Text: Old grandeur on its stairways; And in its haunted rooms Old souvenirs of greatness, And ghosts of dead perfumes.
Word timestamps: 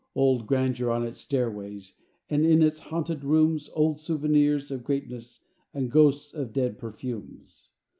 Old 0.15 0.47
grandeur 0.47 0.89
on 0.89 1.03
its 1.05 1.19
stairways; 1.19 1.93
And 2.27 2.43
in 2.43 2.63
its 2.63 2.79
haunted 2.79 3.23
rooms 3.23 3.69
Old 3.75 3.99
souvenirs 3.99 4.71
of 4.71 4.83
greatness, 4.83 5.41
And 5.75 5.91
ghosts 5.91 6.33
of 6.33 6.53
dead 6.53 6.79
perfumes. 6.79 7.69